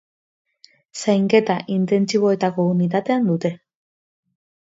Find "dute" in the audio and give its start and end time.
3.29-3.53